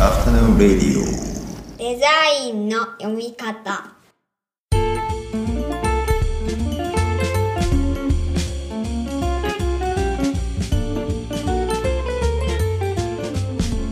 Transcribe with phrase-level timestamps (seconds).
[0.00, 1.04] Afternoon Radio.
[1.78, 2.06] デザ
[2.44, 3.94] インの読み方。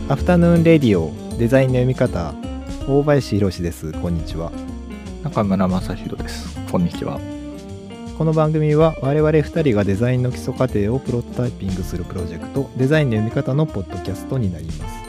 [0.09, 2.35] アフタヌーンレディオデザインの読み方。
[2.85, 3.93] 大林博です。
[3.93, 4.51] こんにちは。
[5.23, 6.59] 中村正弘です。
[6.69, 7.17] こんにちは。
[8.17, 15.02] この番組は我々2人がデザインの基礎過程をプロトタイピングするプロジェクトデザインの読み方のポッドキャストになります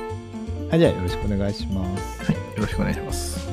[0.75, 3.49] はいじゃあよろしくお願いしますはい、よろしくお願いします。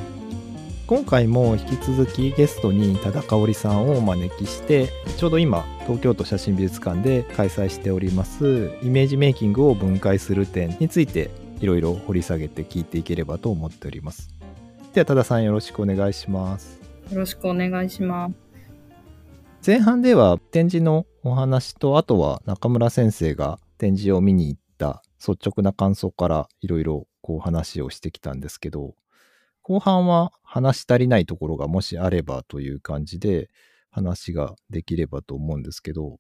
[0.88, 11.30] 今回も引き続きゲストに多田香織さんをお招きしてちょうど今東京都写真美術館で開催しておりますイメージメイキングを分解する点について
[11.60, 14.34] いろいろ掘り下げて聞いていければと思っております
[14.94, 18.36] では多田さんよろしくお願いしますよろしくお願いします。
[19.64, 28.96] 前半では展示のお話とあとは中村先生が展示を見に行った率直な感想からいろいろこう話をしてきたんですけど
[29.62, 33.50] 後半は話し足りないところがもしあればという感じで
[33.92, 36.18] 話ができればと思うんですけど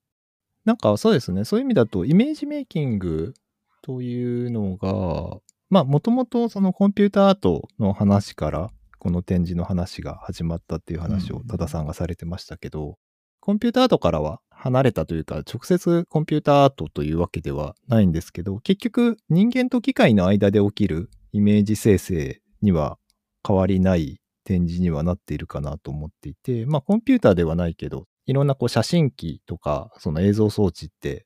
[0.65, 1.43] なんかそうですね。
[1.43, 3.33] そういう意味だとイメージメイキング
[3.81, 11.47] というのがまあもともとそのコンピューターアートの話からこの展示の話が始まったっていう話をうん。
[11.47, 12.99] 多田さんがされてましたけど、
[13.39, 22.99] コンピューターアートからは離れたというか、直接コンピューターアートというわけではないんですけど、結局人間と機械の間で起きるイメージ生成には
[23.45, 31.25] 変わりない展示にはなっているかなと思っていて、まあコンピューターではないけど、いろんなこう写真機とかその映像装置って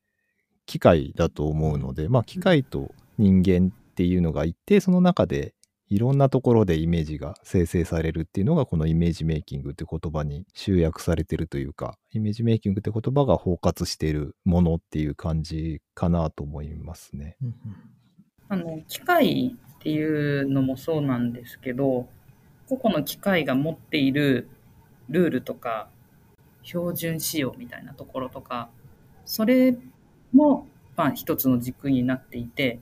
[0.65, 5.53] 機械だと思うので、まあ機械と人間っていうのがいて、その中で
[5.87, 17.37] いろんなところでイメージが生成されるっていうのがこのイメージメイキングって言葉に集約されてるというかイメージメイキングって言葉が包括しているものっていう感じかなと思いますね。
[18.49, 22.07] あの機械っていうのもそうなんですけど
[22.67, 24.49] 個々の機械が持っている
[25.09, 25.87] ルールとか
[26.63, 28.69] 標準仕様みたいなところとか
[29.25, 29.77] それ
[30.33, 32.79] も、まあ、一つの軸になっていて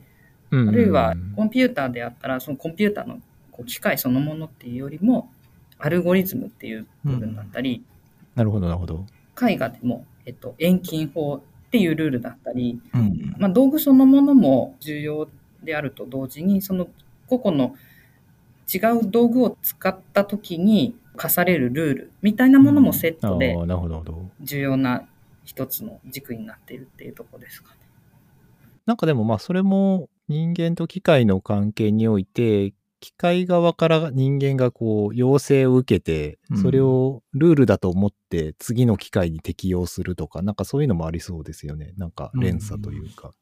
[0.68, 3.20] あるいはコンピューターであったらそのコンピューターの
[3.50, 5.30] こう機械そのものっていうよりも
[5.78, 7.84] アルゴリズムっていう部分だったり、
[8.34, 9.04] なるほどなるほど。
[9.40, 13.34] 絵画でも、えっと、遠近法っていうルールだったり、うん。
[13.38, 15.28] まあ、道具そのものも重要
[15.62, 16.88] であると同時にその
[17.26, 17.74] 個々の
[18.72, 23.56] 違う道具を使った時に課されるルールみたいなものもセットで。
[24.40, 25.06] 重要な
[25.44, 27.76] 一つの軸になっているっていうところですかね。
[28.86, 32.72] なんかでもまあそれも人間と機械の関係において
[33.04, 36.62] 機械側から人間がこう要請を受けてうん。
[36.62, 41.92] それをルールだと思って次の機械に適用するとか、なんかそういうのもありそうですよね。
[41.98, 43.32] なんか連鎖というか。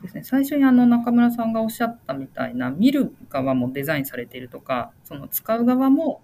[0.00, 6.22] ですね、最初にあの中村さんがおっしゃったみたいな見る側もデザインされているとかその使う側も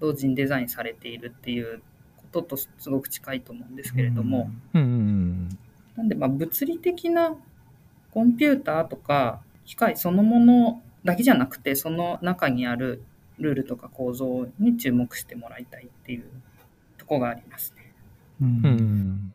[0.00, 1.82] 同時にデザインされているっていう
[2.18, 5.58] こととすごく近いと思うんですけれども、うんうんうん。
[5.96, 7.34] なんでまあ物理的な
[8.18, 13.04] コンピューターとか機械そのものだけじゃなくてその中にある
[13.38, 16.24] ルールとか構造に注目してもらいたいっていう
[16.96, 17.92] ところがありますね。
[18.42, 19.34] うん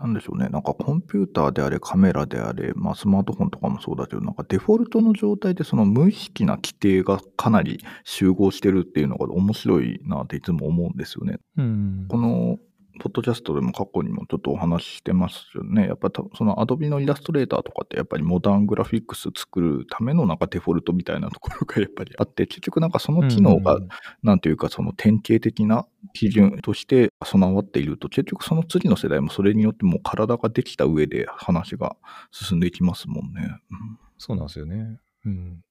[0.00, 0.48] なんでしょうね。
[0.50, 11.40] なんかコンピューターであれ、カメラであれ、まあスマートフォンとかもそうだけど、なんかデフォルトの状態でその無意識な規定がかなり集合してるっていうのが面白いなっていつも思うんですよね。
[11.56, 12.60] うんこの
[12.98, 15.86] ポッドキャストでも過去にもちょっとお話ししてますよね。
[15.86, 23.88] やっぱたその Adobe のイラストレーターとかってやっぱりモダングラフィックス作るためのなんかデフォルトみたいなところがやっぱりあって、結局なんかその機能がうん
[24.22, 31.96] なんていうかその典型的な基準として備わっていると、結局その次の世代もそれによってもう体ができた上で話が
[32.30, 33.60] 進んでいきますもんね。
[33.70, 34.98] うんそうなんですよね。
[35.24, 35.62] うん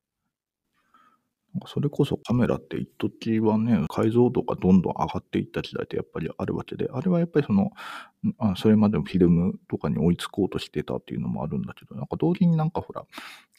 [1.65, 7.71] それこそカメラって一時はね、解像度がどんどん上がっていった時代ってやっぱりあるわけで、あれはやっぱりその、
[8.37, 13.05] あそれまでのフィルムとかに追いつこうとしてたっていうのもあるんだけど、なんか同時になんかほら、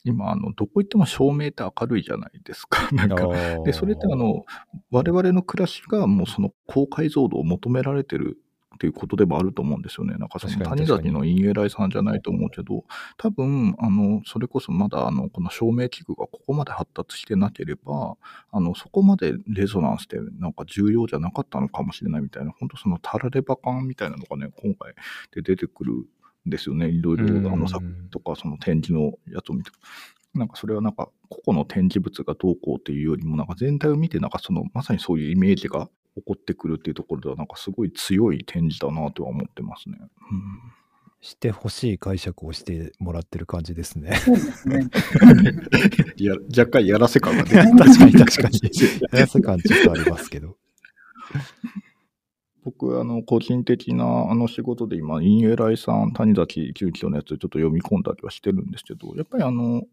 [0.05, 2.89] 今あの、どこ行っても照明って明るいじゃないですか。
[2.93, 3.29] なんか、
[3.65, 4.44] で、それってあの、
[4.91, 8.39] 我々の暮らしがもうその高解像度を求められてる
[8.79, 10.15] っていうことでもあると思うんですよね。
[10.19, 12.85] なんかその谷崎のインエライさんじゃないと思うけど、
[13.17, 18.17] 多分、あの、それこそまだあの、この照明器具がここまで発達してなければ、
[18.53, 24.95] あの、そこまでレゾナンスってなんか重要じゃなかったのかもしれないみたいな、本当そのタラレバ感みたいなのがね、今回
[25.35, 26.05] で出てくるん
[26.47, 26.89] ですよね。
[26.89, 29.73] いろいろあの作とか、その展示のやつを見て。
[30.35, 39.99] なんかそれはなんか個々の展示物がどうこうっていうよりもなんか全体を見てなんかそのまさにそういうイメージが起こってくるっていうところではなんかすごい強い展示だなとは思ってますね。
[41.20, 44.17] してほしい解釈をしてもらってる感じですね。
[44.17, 44.88] そうですね。
[46.17, 48.61] い や若干やらせ感が出て確かに確かに。
[49.12, 50.56] やらせ感ちょっとありますけど。
[52.65, 59.85] 僕、あの、個人的なあの仕事で今、インエライさん、谷崎久樹のやつちょっと読み込んだりはしてるんですけど、やっぱりあの、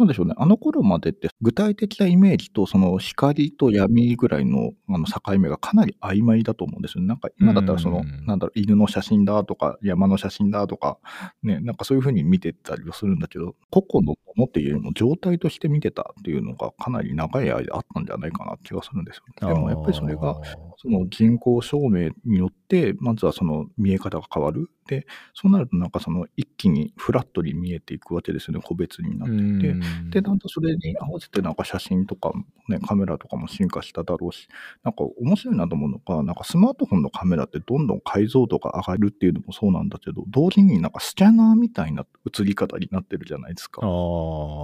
[0.00, 7.06] なんでしょうね、あの頃までって具体的なイメージとその光と闇ぐらいのあの境目がかなり曖昧だと思うんですよね。
[7.06, 10.98] なんか今だったらそのう、んなんだろう、犬の写真だとか、山の写真だとか、
[11.42, 19.54] ね、なんかそういうふうに見てたりはするんだけど、個々のものっていうよりも状態として見てたっていうのがかなり長い間あったんじゃないかなって気がするんですよね。
[19.54, 20.40] でもやっぱりそれが、
[20.78, 22.59] その人工証明によって、
[23.00, 24.70] まずはその見え方が変わる。
[24.86, 29.74] で、そうなるとなんかその一気にフラットに見えていくわけですよね、個別になっていて。
[30.10, 32.32] で、だんだんそれに合わせてなんか写真とか、
[32.68, 34.48] ね、カメラとかも進化しただろうし、
[34.82, 43.82] なんか面白いなと思うのが、なんかスマートフォンのカメラってどんどん解像度が上がるっていうのもそうなんだけど、同時になんかスキャナーみたいな映り方になってるじゃないですか。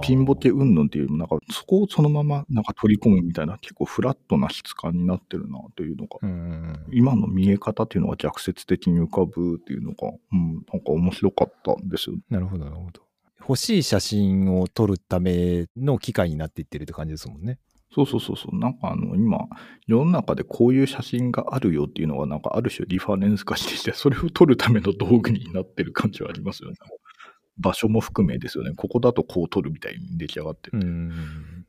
[0.03, 6.79] ピンボケ云々っていうよりも、なんかそこをそのままなんか取り込むみたいな結構フラットな質感になってるなというのが、うん。
[6.91, 12.15] 今の見え方っていうのが逆説的に浮かぶっていうのが、うん、なんか面白かったんですよ。
[12.29, 13.01] なるほど、なるほど。
[13.39, 17.59] 欲しい写真を撮るための機会になっていってるって感じですもんね。
[17.93, 18.59] そうそうそうそう。
[18.59, 19.47] なんかあの、今、
[19.87, 26.77] 世の中でこういう写真があるよっていうのは、なんかある種リファレンス化してきて、 それを撮るための道具になってる感じはありますよね。
[27.57, 28.73] 場所も含めですよね。
[28.75, 30.79] ここだとこう撮るみたいに出来上がってる。
[30.79, 31.65] うん。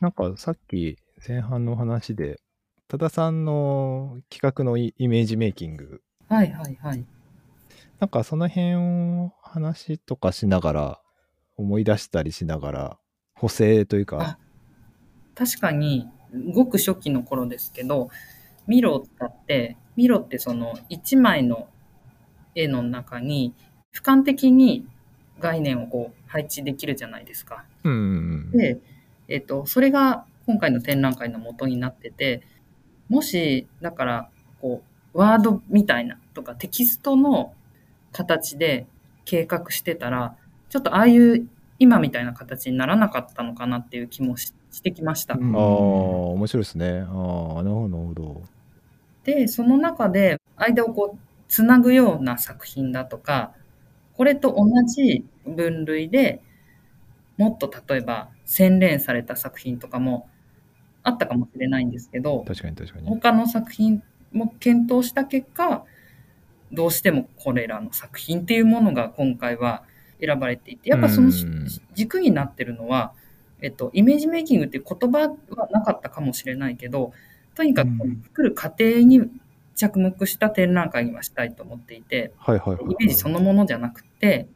[0.00, 0.96] なんかさっき
[1.26, 2.40] 前半の話で、
[2.90, 7.04] 多田さんの企画のイイメージメイキング、はいはいはい。
[8.00, 11.00] なんかその辺を話とかしながら、
[11.58, 12.98] 思い出したりしながら、
[13.34, 14.38] 補正というかあ、
[15.34, 16.08] 確かに、
[16.54, 18.08] ごく初期の頃ですけど、
[18.66, 21.68] ミロだって、ミロってその1枚の
[22.54, 23.54] 絵の中に、
[23.94, 24.86] 俯瞰的に
[25.40, 27.66] 概念をこう配置できるじゃないですか。
[27.84, 28.80] うんうんで、
[29.28, 32.40] えっと、それが今回の展覧会の元になってて、
[33.08, 34.82] もし、だから、こ
[35.14, 37.54] う、ワードみたいなとかテキストの
[38.12, 38.86] 形で
[39.24, 40.36] 計画してたら、
[40.68, 45.34] ちょっとああいう今みたいな形にならなかったのかなっていう気もししてきました。
[45.34, 47.00] うんああ、面白いですね。
[47.00, 48.42] ああ、なるほど、なるほど。
[49.24, 51.18] で、その中で間をこう、
[51.48, 53.52] つなぐような作品だとか、
[54.14, 56.42] これと同じ分類で
[57.38, 60.28] もっと例えば洗練された作品とかも
[61.08, 63.06] あったかもしれないんですけど、確かに確かに。
[63.08, 64.02] 他の作品
[64.32, 65.84] も検討した結果、
[66.70, 69.84] どうしてもこれらの作品っていうものが今回は
[70.20, 73.12] 選ばれていて、やっぱそのうん軸になってるのは、
[73.60, 77.12] えっと、イメージメイキングっていう言葉はなかったかもしれないけど、
[77.54, 79.30] とにかくうん作る過程に
[79.74, 82.32] 着目した展覧会にはしたいと思っていて。
[82.46, 84.48] イメージそのものじゃなくて、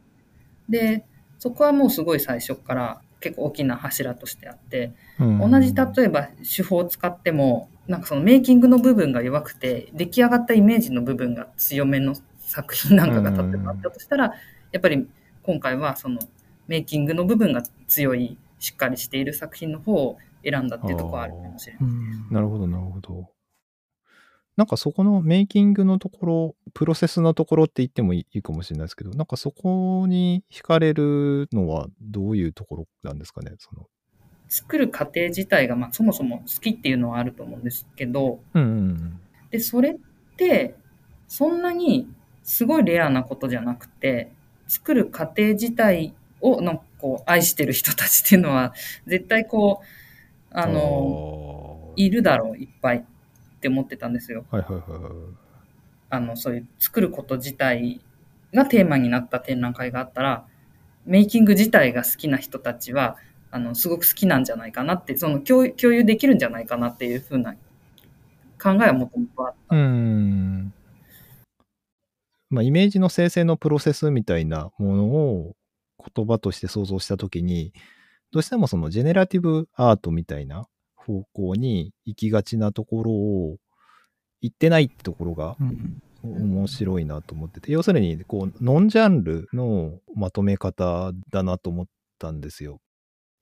[0.69, 1.05] で、
[1.39, 14.33] そこはもうすごい最初から結構大きな柱としてあって、うん同じ例えば手法を使ってもなんかそのメイキングの部分が弱くて出来上がったイメージの部分が強めの作品なんかが例えばあったとしたら
[14.71, 15.07] やっぱり
[15.43, 16.19] 今回はその
[16.67, 22.33] メイキングの部分が強いしっかりしている作品の方を選んだっていうところはあるかもしれない。
[22.33, 23.29] なるほど、なるほど。
[24.55, 33.51] なんかそこのメイキングのところ、プロセスのところって言ってもいいかもしれないですけど、なんかそこに惹かれるのはどういうところなんですかね。
[33.57, 33.87] その。
[34.53, 39.19] 作る過程自体がまあそもそも好きっていうのはあると思うんですけどうんうん
[39.49, 39.95] でそれっ
[40.37, 40.75] て
[41.27, 42.07] そんなに
[42.43, 44.31] すごいレアなことじゃなくて
[44.67, 48.73] 作る過程自体をなんかこう愛してる人たちっていうのは
[49.07, 53.05] 絶対こうあのいるだろういっぱい
[53.63, 54.45] って思ってたんですよ。
[54.51, 55.11] はいはいはいはい。
[56.09, 58.01] あのそういう作ること自体
[58.53, 60.45] がテーマになった展覧会があったら
[61.05, 63.15] メイキング自体が好きな人たちは
[63.51, 67.53] あのすごく好きなんじゃないかなってその共有共有できるんじゃないかなっていうふうな
[68.61, 70.73] 考えはもともとあっうーん。
[72.49, 75.55] まあ、イメージの生成のプロセスみたいなものを
[76.15, 77.73] 言葉として想像したときに、
[78.31, 80.67] どうしてもそのジェネラティブアートみたいな
[81.05, 83.57] 方向に行きがちなところを
[84.41, 91.85] 行ってないってところがうん面白いなと思ってて、要するにこうノンジャンルのまとめ方だなと思っ
[92.17, 92.79] たんですよ。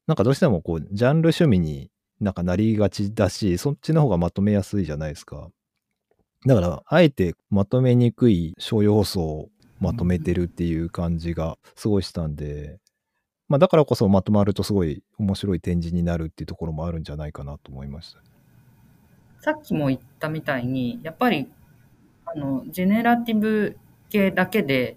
[0.07, 5.49] なんかどうしてもこうジャンル趣味になんかなりがちだし、そっちの方がまとめやすいじゃないですか。
[6.45, 9.49] だから、あえてまとめにくい小要素を
[9.79, 12.79] まとめてるっていう感じがすごいしたんで、
[13.51, 18.19] まあだからこそまとまるとすごい面白い展示になるっていうところもあるんじゃないかなと思いました。
[18.19, 19.51] た。
[19.51, 21.51] さっきも言ったみたいにやっぱり
[22.25, 23.77] あのジェネラティブ
[24.09, 24.95] 系だけで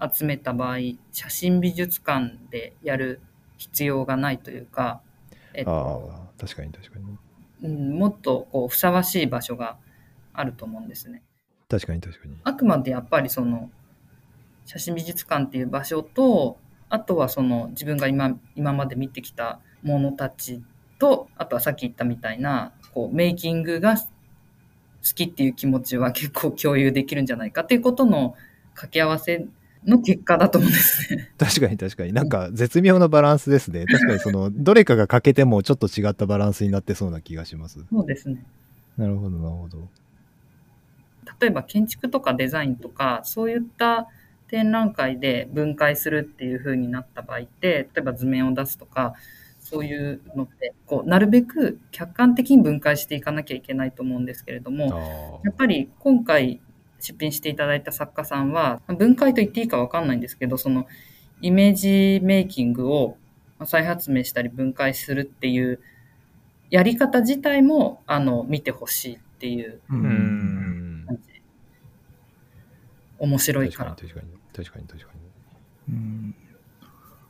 [0.00, 0.78] 集めた場合、
[1.12, 3.20] 写真美術館でやる
[3.56, 5.00] 必要がないというか、
[5.54, 7.04] えっと、ああ、確かに確かに。
[7.62, 9.76] うん、もっとこうふさわしい場所が
[10.32, 11.22] あると思うんですね。
[11.68, 12.36] 確かに確かに。
[12.42, 13.70] あくまでやっぱりその
[14.66, 16.58] 写真美術館っていう場所と
[16.92, 20.62] あとはその自分が今今まで見てきたものたち
[20.98, 24.04] とあとはさっき言ったみたいなこうメイキングが好
[25.14, 28.36] きっていう気持ちは結構共有できるんじゃないかっていうことの
[28.74, 29.46] 掛け合わせ
[29.86, 31.32] の結果だと思うんですね。
[31.38, 32.12] 確かに確かに。
[32.12, 33.86] なんか絶妙なバランスですね。
[33.90, 37.84] 確かにその、どれかが欠けてもちょっと違ったバランスになってそうな気がします。
[37.90, 38.44] そうですね。
[38.98, 39.88] なるほど、なるほど。
[41.40, 44.08] 例えば建築とかデザインとかそういった
[44.52, 49.14] 展覧会で分解するっていう風になった場合って例えば図面を出すとか
[49.58, 56.60] そういうのってこうなるべく客観的に分解していかなきゃいけないと思うんですけれどもあやっぱり今回
[57.00, 60.86] 出品していただいた作家さんは分解と言っていいかわかんないんですけどその
[61.40, 63.16] イメージメイキングを
[63.64, 65.80] 再発明したり分解するっていう
[66.68, 69.80] やり方自体もあの見てほしいっていう。
[69.88, 71.32] 感じ
[73.18, 74.41] 面白い確かからに確かに。
[74.54, 75.12] 確かに確か
[75.88, 75.94] に。
[75.94, 76.34] うん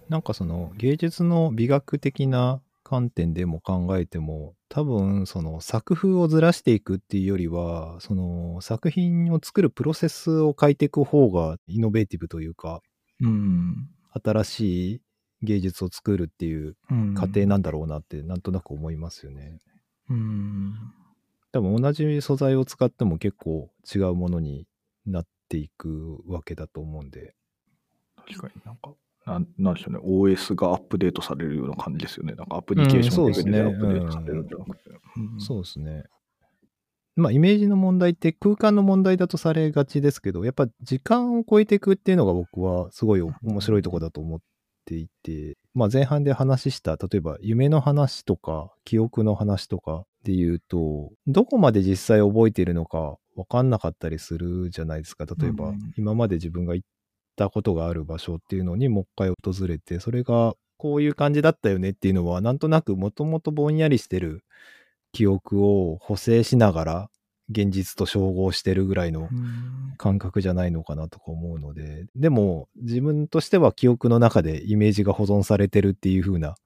[0.09, 12.83] なんかその芸術の美学的な観点でも考えても多分その作風をずらしていくっていうよりはその作品を作るプロセスを変えていく方がイノベーティブというか
[13.21, 13.89] うん
[14.23, 15.01] 新しい
[15.43, 19.61] 芸術を作るっていううん過程なんだろうなってなんとなく思いますよね。
[20.11, 20.75] うん
[21.53, 24.67] 多分同じ素材を使っても結構違うものに
[25.07, 27.35] なっていくわけだと思うんで。
[28.27, 28.95] 確かになんか、
[29.27, 32.35] なんなんでしょうね、OS がアップデートされるような感じですよね。
[32.35, 34.91] なんかアプリケーションレベルでアップデートされるんじゃなくて。
[35.17, 36.05] うんそうですね。
[37.15, 44.41] まあ、イメージの問題って空間の問題だとされがちですけど、やっぱ時間を超えていくっていうのが僕はすごい面白いところだと思っ
[44.87, 55.27] ていて、まあ、前半で話した、例えば夢の話とか記憶の話とかで言うと、どこまで実際覚えているのか分かんなかったりするじゃないですか。
[55.27, 55.79] 例えば、うん。
[55.97, 56.89] 今まで自分が行っ
[57.37, 64.45] たことがある場所っていうのにもう一回訪れて、それがこういう感じだったよねっていうのは、なんとなくもともとぼんやりしてる
[65.13, 67.11] 記憶を補正しながら
[67.51, 69.95] 現実と照合してるぐらいのうん。
[69.99, 76.57] 感覚じゃないのかなとか思うので、でも自分としては記憶の中でイメージが保存されてるっていう風な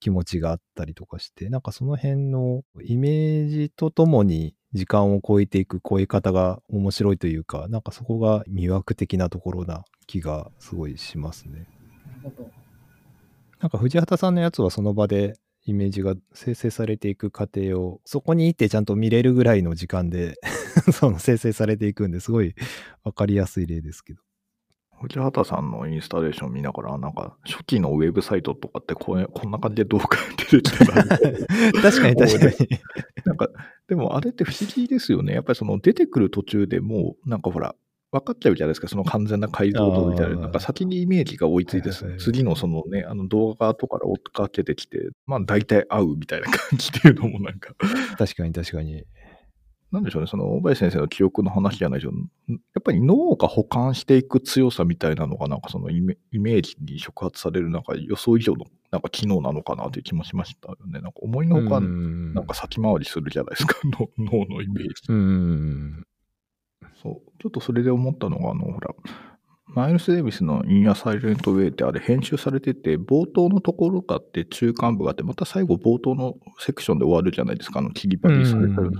[0.00, 11.66] 気持ちがあったりとかして、なんかその辺のイメージとともに時間を超えていく超え方が面白いというか、なんかそこが魅惑的なところな気がすごいしますね。
[13.60, 20.36] なんか藤畑さんのやつはその場でイメージが生成されていく過程をそこに行ってちゃんと見れるぐらいの時間で
[20.92, 22.54] その生成されていくんですごい
[23.04, 24.22] わかりやすい例ですけど。
[25.00, 30.86] 藤畑さんのインスタレーション見ながら、なんか初期のウェブサイトとかってこうこんな感じで動画が出てきた
[31.82, 32.68] 確かに確かに。
[33.24, 33.48] なんか、
[33.88, 35.34] でもあれって不思議ですよね。
[35.34, 37.74] やっぱりその出てくる途中でもう、なんかほら、
[38.10, 40.36] 分かっちゃうじゃないですか、その完全な解像度みたいな。
[40.36, 47.74] なんか先にイメージが追いついて次のそのね、あの動画後から追っかけてきて、まあ大体合うみたいな感じっていうのもなんか、
[48.16, 49.04] 確かに確かに。
[49.90, 52.12] なんでしょうね、その大林先生の記憶の話じゃないでしょ。
[52.48, 61.00] やっぱり脳が保管していく強さみたいなのが、なんかそのイメージに触発される、なんか予想以上のなんか機能なのかなという気もしましたよね。
[61.00, 64.92] なんか思いのほか、うんなんか先回りするじゃないですか、 脳脳のイメージ。
[65.08, 66.06] うん。
[67.02, 67.32] そう。
[67.40, 68.94] ちょっとそれで思ったのが、あの、ほら、
[69.74, 78.90] マイルス・デイビスのイン・ア・サイレント・ウェイってあれ編集されてて、冒頭のところがあって中間部があって、また最後冒頭のセクションで終わるじゃないですか、あの切り張りされてる。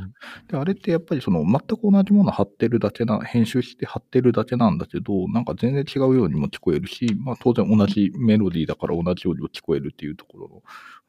[0.48, 10.62] で、あれってやっぱりその全く同じもの貼ってるだけな、編集して貼ってるだけなんだけど、なんか全然違うようにも聞こえるし、まあ当然同じメロディーだから同じようにも聞こえるっていうところの、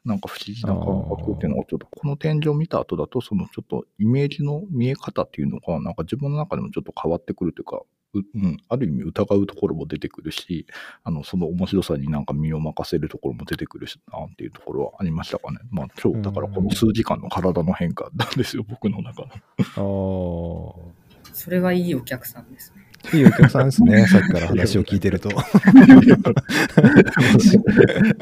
[0.04, 7.82] なんか不思議な感覚っていうのがちょっとこの天井を見た後だと、そのちょっとイメージの見え方っていうのが、なんか自分の中でもちょっと変わってくるというか、
[8.14, 10.66] ううん、ある意味疑うところも出てくるし、
[11.04, 15.58] あの、その面白さになんか身を任せるところも出てくるしなっていうところはありましたかね。
[15.70, 19.28] まあ今日、だからこの数時間の体の変化なんですよ、僕の中の。
[19.28, 21.00] ああ。
[21.32, 22.80] それはいいお客さんですね。
[23.14, 24.06] いいお客さんですね。
[24.12, 25.30] さっきから話を聞いてると。
[25.32, 25.42] あ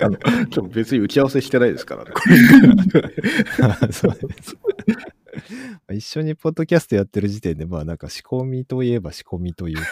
[0.08, 0.16] の
[0.46, 2.10] ちょっと別に打ち合わせしてないですからね。
[2.12, 2.20] こ
[3.90, 4.56] そうです。
[5.94, 9.82] 一緒にポッドキャストやってる時点で、まあなんか仕込みといえば仕込みというか。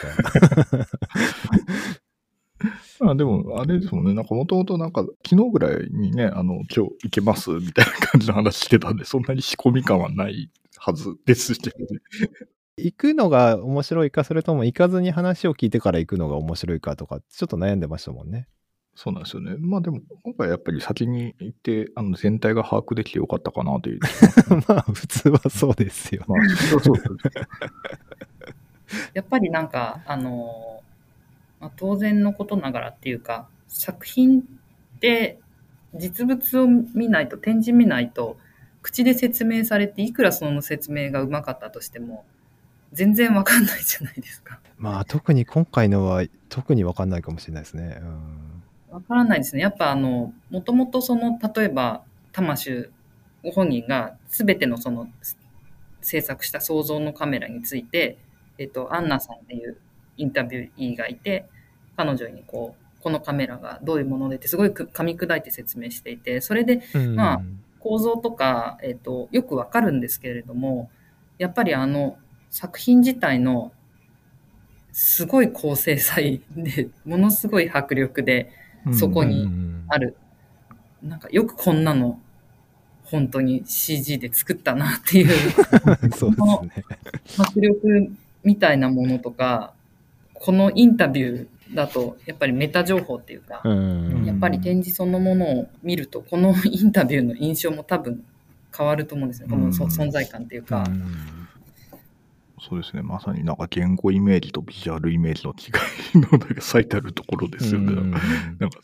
[3.00, 4.14] れ あでも、あれですもんね。
[4.14, 7.50] なんかもともとなんか昨日ぐらいにね、あの、今日行けます？
[7.50, 11.86] みたいな感じの話してたんで、そんなに仕込み感はないはずですけどね。
[12.78, 18.48] 行くのが面白いか、それとも行かずに話を聞いてから行くのが面白いかとか、ちょっと悩んでましたもんね。
[18.96, 19.56] そうなんですよね。
[19.60, 24.00] まあでも、今回やっぱり先に行って、あの全体が把握できてよかったかなという。
[24.66, 26.24] まあ、普通はそうですよ。
[26.26, 26.96] まあ、そうそう。
[29.12, 30.82] やっぱりなんか、あの、
[31.60, 34.44] まあ、当然のことながらっていうか、作品っ
[35.00, 35.40] て
[35.94, 38.38] 実物を見ないと、展示見ないと、
[38.80, 42.24] 口で説明されて、いくらその説明がうまかったとしても、
[42.94, 44.58] 全然わかんないじゃないですか。
[44.78, 47.98] まあ、特に今回のは、特にわかんないかもしれないですね。
[48.00, 48.55] うん
[48.96, 49.60] わからないですね。
[49.60, 52.88] やっぱあの、もともとその、例えば、魂シ
[53.42, 55.06] ご本人が全てのその、
[56.00, 58.16] 制作した想像のカメラについて、
[58.56, 59.76] えっと、アンナさんっていう
[60.16, 61.44] インタビューがいて、
[61.94, 66.82] 彼女にこう、このカメラがどういうものでってすごいく噛み砕いて説明していて、それで
[67.14, 67.42] まあ
[67.80, 70.90] 構造とか、えっと、よくわかるんですけれども、
[71.36, 72.16] やっぱりあの
[72.50, 73.72] 作品自体の
[74.92, 78.50] すごい高精細で、ものすごい迫力で、
[78.94, 79.48] そこに
[79.88, 80.16] ある。
[81.02, 82.20] なんかよくこんなの
[83.04, 85.28] 本当に CG で作ったなっていう
[86.16, 86.84] そうですね。
[87.38, 88.12] 迫力
[88.42, 89.72] みたいなものとか、
[90.34, 98.24] このインタビューだとやっぱりメタ情報っていうか、うんやっぱり展示そのものを見ると、このインタビューの印象も多分
[98.76, 99.48] 変わると思うんですよ。
[99.48, 100.84] この存在感っていうか。
[102.68, 103.02] そうですね。
[103.02, 107.92] まさになんか言語イメージとビジュアルイメージの違いのなんか最たるところですよね。
[107.92, 108.20] うんなん
[108.70, 108.80] か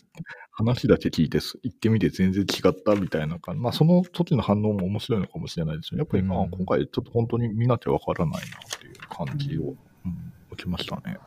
[0.55, 3.61] 話だけ聞いてす、行ってみて全然違ったみたいな感じ。
[3.61, 6.01] まあその時の反応も面白いのかもしれないですよね。
[6.01, 9.75] やっぱりまあうん今回ちょっと本当に見なきゃわからないなっていう感じを、
[10.05, 11.19] うん受けましたね。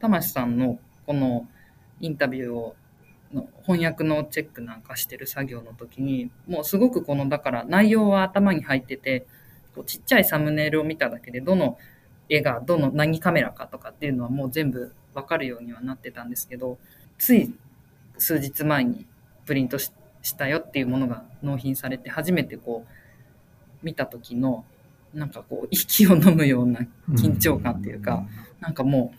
[0.00, 1.48] 玉志さんのこの
[2.00, 2.76] インタビューを
[3.32, 9.26] の翻訳のチェックなんかしてる作業の時にもうすごくこのだから内容は頭に入ってて
[9.78, 11.78] こうちっちゃいサムネイルを見ただけでどの
[12.28, 16.78] 絵がどの何カメラかとかっていうのはもう全部わかるようにはなってたんですけど
[17.16, 17.54] つい
[18.18, 19.06] 数日前に
[19.46, 24.64] プリントししたよっていうものが納品されて初めてこう見た時の
[25.14, 28.26] なんかこう息を飲むような緊張感っていうか、
[28.60, 29.18] なんかもう、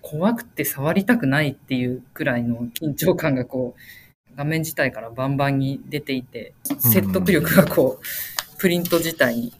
[0.00, 9.52] 怖くて触りたくないっていうくらいの緊張感がこう、画面自体からバンバンに出ていて、説得力がこう、プリント自体に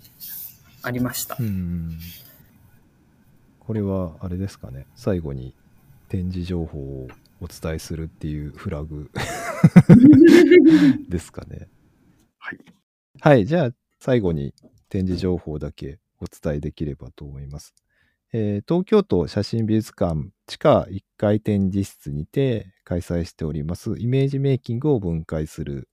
[0.83, 1.37] ありました。
[1.39, 1.43] う。
[1.43, 1.99] ん
[3.61, 4.87] これはあれですかね。
[4.95, 5.55] 最後に
[6.09, 7.09] 展示情報を
[7.41, 9.11] お伝えするっていうフラグ
[11.09, 11.69] ですかね。
[12.39, 12.59] はい。
[13.21, 13.47] はい。
[13.47, 14.55] じゃあ最後に
[14.89, 17.75] 展示情報だけお伝えできればと思います、
[18.33, 23.97] えー東京都写真美術館地下1階展示室にて開催しております。
[23.99, 25.89] イメージメイキングを分解する。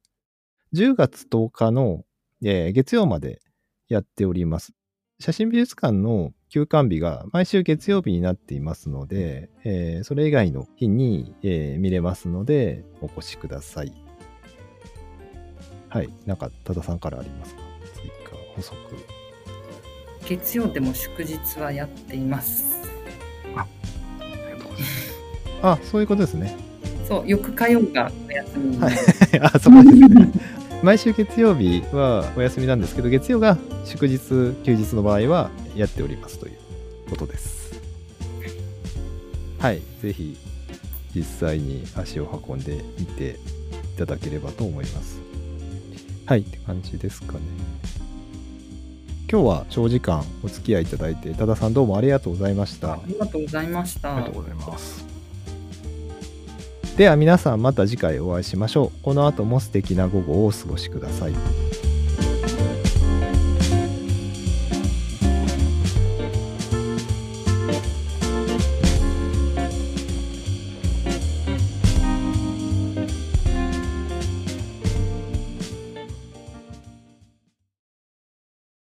[0.73, 2.05] 10月10日の、
[2.43, 3.41] えー月曜まで
[3.89, 4.73] やっております
[5.19, 13.93] 写真美術館の休館日が毎週月曜日になっていますので、えーそれ以外の日に、えー見れますので、お越しください。
[15.89, 16.09] はい。
[16.25, 17.61] なんか、多田さんからありますか？
[17.95, 18.75] 追加補足。
[20.27, 22.65] 月曜でも祝日はやっています。
[23.55, 23.67] あ
[24.19, 25.13] りがとうございます。
[25.61, 26.55] あ、そういうことですね。
[27.07, 28.95] そう、翌火曜がお休みになる。
[29.43, 30.31] あ、そうですね。
[30.83, 34.19] 毎週月曜日はお休みなんですけど、月曜が祝日、
[34.65, 36.57] 休日の場合はやっておりますという
[37.09, 37.79] ことです。
[39.59, 39.81] はい。
[40.01, 40.35] ぜひ、
[41.15, 43.39] 実際に足を運んでみて
[43.95, 45.21] いただければと思います。
[46.25, 46.41] はい。
[46.41, 47.39] って感じですかね。
[49.31, 52.99] 今日は長時間お付き合いいただいて、多田さんどうもありがとうございましたあ。
[53.07, 54.17] りがとうございました。
[54.17, 55.12] ありがとうございます。
[56.97, 59.03] では皆さんまた次回お会いしましょう。
[59.03, 61.33] この後も素敵な午後をお過ごしください。